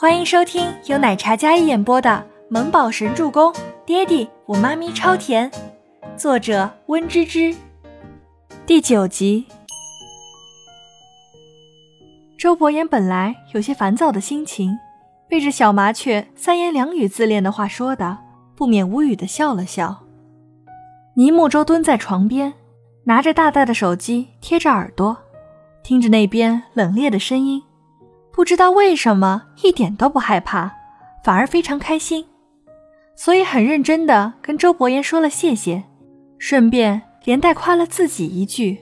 [0.00, 2.08] 欢迎收听由奶茶嘉一演播的
[2.48, 3.52] 《萌宝神助攻》，
[3.84, 5.52] 爹地我妈咪超甜，
[6.16, 7.54] 作者温芝芝。
[8.64, 9.44] 第九集。
[12.38, 14.78] 周伯言本来有些烦躁的心情，
[15.28, 18.16] 被这小麻雀三言两语自恋的话说的，
[18.56, 20.04] 不免无语的笑了笑。
[21.14, 22.54] 倪木舟蹲在床边，
[23.04, 25.18] 拿着大大的手机贴着耳朵，
[25.82, 27.62] 听着那边冷冽的声音。
[28.40, 30.72] 不知道为什么，一点都不害怕，
[31.22, 32.24] 反而非常开心，
[33.14, 35.82] 所以很认真的跟周伯言说了谢谢，
[36.38, 38.78] 顺便连带夸了自己一句。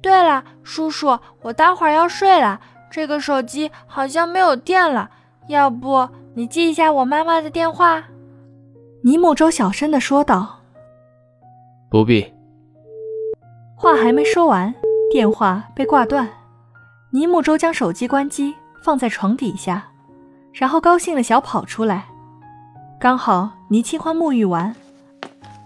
[0.00, 2.58] 对了，叔叔，我待会儿要睡了，
[2.90, 5.10] 这个手机好像没有电了，
[5.48, 8.02] 要不你记一下我妈妈的电话？
[9.02, 10.60] 尼木周小声的说道。
[11.90, 12.26] 不必。
[13.76, 14.74] 话还没说完，
[15.12, 16.26] 电话被挂断。
[17.10, 19.88] 倪木舟将手机关机，放在床底下，
[20.52, 22.06] 然后高兴的小跑出来。
[23.00, 24.74] 刚好倪清欢沐浴完，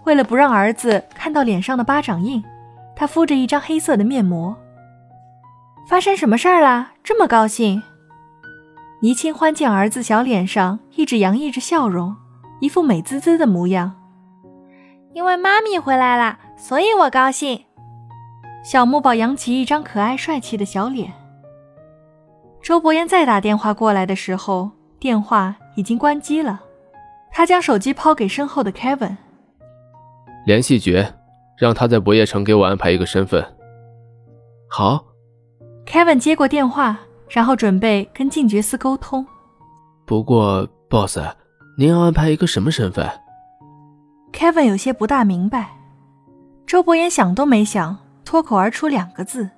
[0.05, 2.41] 为了不让儿子看到脸上的巴掌印，
[2.95, 4.55] 他敷着一张黑色的面膜。
[5.85, 6.91] 发生什么事儿啦？
[7.03, 7.83] 这么高兴？
[9.01, 12.15] 倪清欢见儿子小脸上一直洋溢着笑容，
[12.61, 13.93] 一副美滋滋的模样。
[15.13, 17.65] 因为妈咪回来了，所以我高兴。
[18.63, 21.11] 小木宝扬起一张可爱帅气的小脸。
[22.63, 26.61] 周伯言再打电话过来的时候，电话已经关机了。
[27.29, 29.17] 他将手机抛给身后的 Kevin，
[30.45, 31.13] 联系绝，
[31.57, 33.45] 让他在不夜城给我安排一个身份。
[34.69, 35.05] 好。
[35.85, 36.97] Kevin 接过电话，
[37.27, 39.27] 然后准备跟静觉司沟通。
[40.05, 41.19] 不过，Boss，
[41.77, 43.05] 您要安排一个什么身份
[44.31, 45.71] ？Kevin 有些不大明白。
[46.65, 49.49] 周伯言想都没想，脱口而出两个字：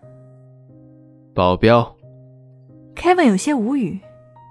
[1.35, 1.94] 保镖。
[2.95, 3.99] Kevin 有些无语，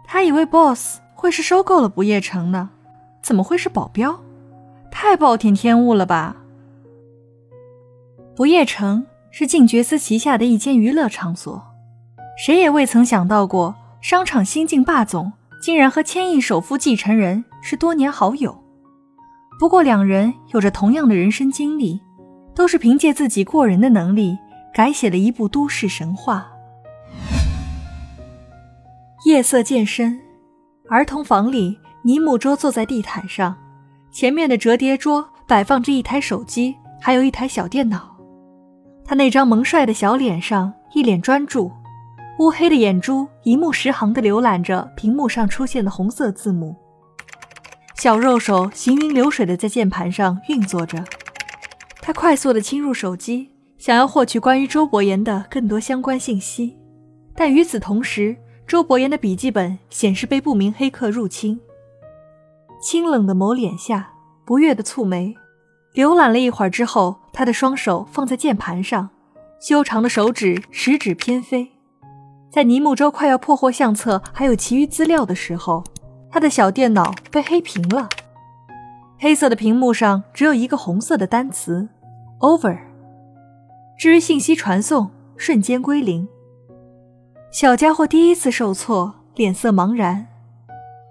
[0.07, 2.71] 他以为 Boss 会是收购了不夜城呢，
[3.23, 4.21] 怎么会是保镖？
[4.91, 6.37] 太暴殄天物了吧！
[8.37, 11.63] 不夜城是静觉司旗下的一间娱乐场所，
[12.37, 18.57] 谁也未曾想到过，商场新晋霸总竟然和千亿首富继承人是多年好友。
[19.59, 22.01] 不过两人有着同样的人生经历，
[22.55, 24.37] 都是凭借自己过人的能力
[24.73, 26.49] 改写了一部都市神话。
[29.35, 30.21] 夜色渐深，
[30.89, 33.53] 儿童房里，尼木桌坐在地毯上，
[34.13, 38.17] 前面的折叠桌摆放着一台手机，还有一台小电脑。
[39.05, 41.69] 他那张萌帅的小脸上一脸专注，
[42.39, 46.77] 乌黑的眼珠一目十行地浏览着屏幕上出现的红色字母。
[47.97, 51.03] 小肉手行云流水地在键盘上运作着，
[52.01, 56.79] 他快速地侵入手机，想要获取关于周伯言的更多相关信息，
[57.35, 58.37] 但与此同时。
[58.67, 61.61] 周伯言的笔记本显示被不明黑客入侵。
[62.81, 64.13] 清冷的眸脸下，
[64.45, 65.37] 不悦的蹙眉。
[65.95, 69.11] 浏览了一会儿之后，他的双手放在键盘上，
[69.61, 71.73] 修长的手指食指偏飞。
[72.51, 75.85] 在尼木舟快要破获相册还有其余资料的时候，
[76.31, 78.09] 他的小电脑被黑屏了。
[79.19, 81.89] 黑色的屏幕上只有一个红色的单词
[82.41, 82.79] ：over。
[83.99, 86.29] 至于信息传送，瞬间归零。
[87.55, 90.27] 小家伙第一次受挫，脸色茫然，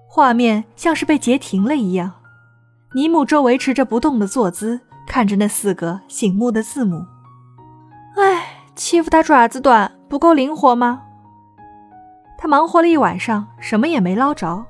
[0.09, 2.11] 画面像是被截停了一样。
[2.93, 7.05] 尼姆周维持着不动的坐姿，看着那四个醒目的字母。
[8.17, 11.03] 唉，欺负他爪子短，不够灵活吗？
[12.37, 14.65] 他忙活了一晚上，什么也没捞着。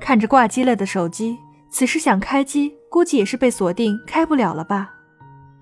[0.00, 1.36] 看着挂机了的手机，
[1.70, 4.94] 此时想开机，估计也是被锁定，开不了了吧？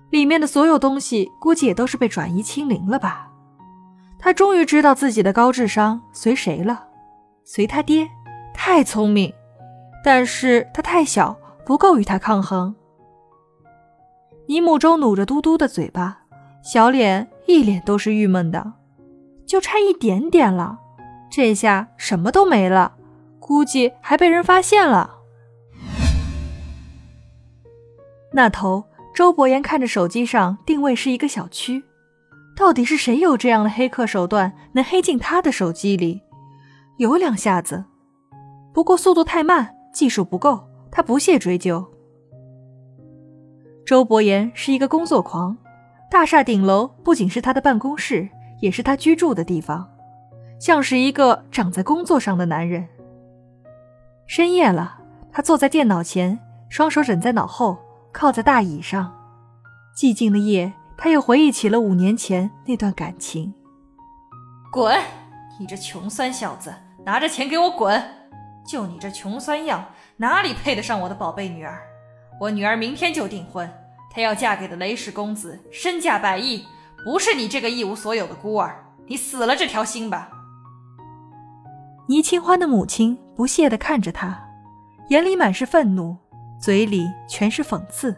[0.09, 3.27] 里面的所有东西，估计也都是被转移清零了吧？
[4.21, 6.87] 他终于知道自己的高智商随谁了，
[7.43, 8.07] 随他爹，
[8.53, 9.33] 太聪明，
[10.03, 12.75] 但是他太小，不够与他抗衡。
[14.45, 16.19] 尼木舟努着嘟嘟的嘴巴，
[16.61, 18.73] 小脸一脸都是郁闷的，
[19.47, 20.77] 就差一点点了，
[21.31, 22.93] 这下什么都没了，
[23.39, 25.17] 估计还被人发现了。
[28.33, 28.85] 那头，
[29.15, 31.83] 周伯言看着手机上定位是一个小区。
[32.61, 36.21] 到底是谁有这样的黑客手段，能黑进他的手机里？
[36.97, 37.85] 有两下子，
[38.71, 40.69] 不过速度太慢，技术不够。
[40.91, 41.83] 他不屑追究。
[43.83, 45.57] 周伯言是一个工作狂，
[46.11, 48.29] 大厦顶楼不仅是他的办公室，
[48.59, 49.89] 也是他居住的地方，
[50.59, 52.87] 像是一个长在工作上的男人。
[54.27, 54.99] 深夜了，
[55.31, 56.37] 他坐在电脑前，
[56.69, 57.79] 双手枕在脑后，
[58.11, 59.11] 靠在大椅上。
[59.97, 60.71] 寂静的夜。
[60.97, 63.53] 他又回忆起了五年前那段感情。
[64.71, 64.97] 滚！
[65.59, 66.73] 你这穷酸小子，
[67.05, 68.01] 拿着钱给我滚！
[68.65, 69.85] 就你这穷酸样，
[70.17, 71.81] 哪里配得上我的宝贝女儿？
[72.39, 73.69] 我女儿明天就订婚，
[74.09, 76.65] 她要嫁给的雷氏公子身价百亿，
[77.03, 78.83] 不是你这个一无所有的孤儿。
[79.07, 80.29] 你死了这条心吧！
[82.07, 84.47] 倪清欢的母亲不屑地看着他，
[85.09, 86.15] 眼里满是愤怒，
[86.59, 88.15] 嘴里全是讽刺。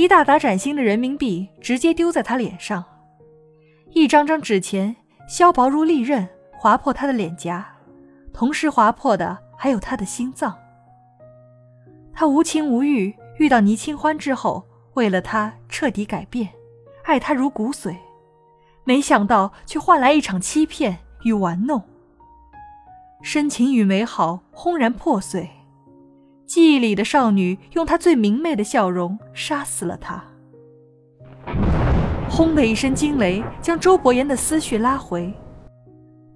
[0.00, 2.82] 一大沓崭新的人民币直接丢在他脸上，
[3.90, 4.96] 一张张纸钱
[5.28, 7.66] 削薄如利刃，划破他的脸颊，
[8.32, 10.56] 同时划破的还有他的心脏。
[12.14, 14.64] 他无情无欲，遇到倪清欢之后，
[14.94, 16.48] 为了他彻底改变，
[17.04, 17.94] 爱他如骨髓，
[18.84, 21.82] 没想到却换来一场欺骗与玩弄。
[23.20, 25.50] 深情与美好轰然破碎。
[26.50, 30.24] 记忆里的少女用她最明媚的笑容杀死了他。
[32.28, 35.32] 轰的一声惊雷将周伯言的思绪拉回，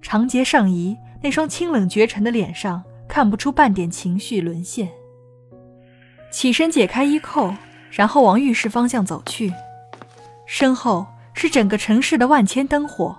[0.01, 4.87] 长睫上移，那双清冷绝尘的脸上看不出半点情绪沦陷。
[6.31, 7.53] 起身解开衣扣，
[7.91, 9.51] 然后往浴室方向走去，
[10.47, 13.13] 身后是整个城市的万千灯火。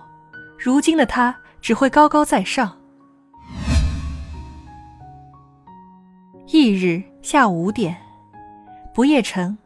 [0.57, 2.76] 如今的他只会高高在上。
[6.49, 7.97] 翌日下午五点，
[8.93, 9.57] 不夜城，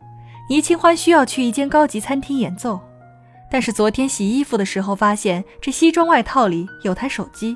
[0.50, 2.80] 倪清欢需要去一间高级餐厅演奏，
[3.51, 7.56] 但是昨天洗衣服的时候发现这西装外套里有台手机，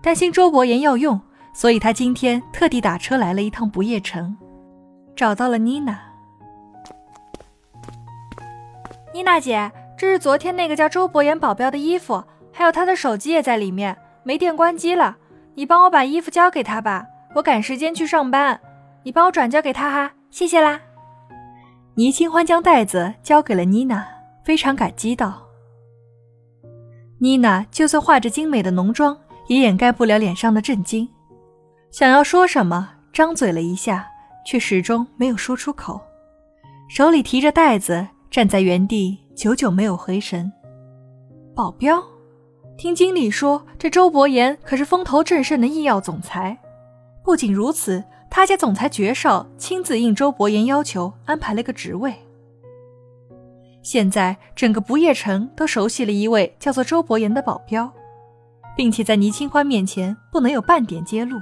[0.00, 1.20] 担心周伯言要用，
[1.52, 4.36] 所以他今天特地打车来了一趟不夜城，
[5.16, 6.00] 找到了妮娜。
[9.12, 12.22] 妮娜姐，这是昨天那个叫周伯言保镖的衣服，
[12.52, 15.16] 还有他的手机也在里面，没电关机了，
[15.56, 17.08] 你帮我把衣服交给他吧。
[17.34, 18.60] 我赶时间去上班，
[19.02, 20.80] 你帮我转交给他哈，谢谢啦。
[21.96, 24.06] 倪清欢将袋子交给了妮娜，
[24.44, 25.42] 非常感激道。
[27.18, 29.16] 妮娜就算化着精美的浓妆，
[29.48, 31.08] 也掩盖不了脸上的震惊，
[31.90, 34.06] 想要说什么，张嘴了一下，
[34.46, 36.00] 却始终没有说出口，
[36.88, 40.52] 手里提着袋子，站在原地，久久没有回神。
[41.54, 42.02] 保镖，
[42.76, 46.58] 听经理说，这周伯言可是风头正盛的医药总裁。
[47.24, 52.14] 不仅如此，他家总裁爵少亲自应周伯言要求安排了个职位。
[53.82, 57.90] 现在整个不夜城都熟悉了一位叫做周伯言的保镖，
[58.76, 61.38] 并且在倪清欢面前不能有半点揭露。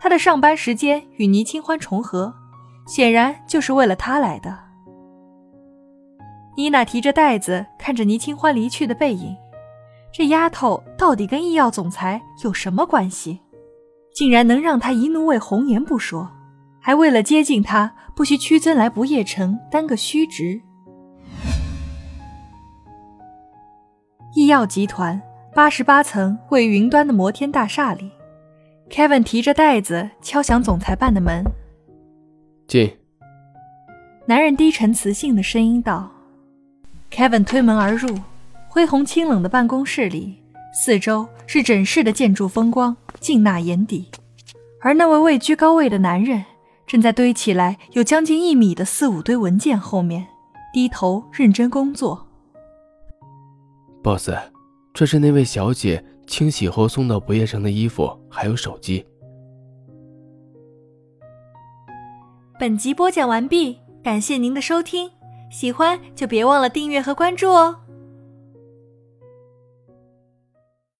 [0.00, 2.34] 他的上班时间与倪清欢重合，
[2.86, 4.58] 显然就是为了他来的。
[6.56, 9.36] 妮娜提着袋子看着倪清欢离去的背影，
[10.10, 13.40] 这丫头到底跟医药总裁有什么关系？
[14.14, 16.30] 竟然能让他一怒为红颜不说，
[16.80, 20.60] 还为了接近他，不惜屈尊来不夜城担个虚职。
[24.34, 25.20] 医药集团
[25.54, 28.10] 八十八层位于云端的摩天大厦里
[28.88, 31.44] ，Kevin 提着袋子敲响总裁办的门。
[32.66, 32.96] 进。
[34.26, 36.10] 男人低沉磁性的声音道。
[37.10, 38.16] Kevin 推门而入，
[38.68, 40.40] 恢宏清冷的办公室里。
[40.72, 44.08] 四周是整室的建筑风光，尽纳眼底。
[44.80, 46.44] 而那位位居高位的男人，
[46.86, 50.26] 正在堆起来有将近一米的四五堆文件后面，
[50.72, 52.26] 低头认真工作。
[54.02, 54.30] Boss，
[54.94, 59.04] 这是那位小姐清洗后送到不夜城的衣服，还有手机。
[62.58, 65.10] 本集播讲完毕，感谢您的收听，
[65.50, 67.76] 喜欢就别忘了订阅和关注哦。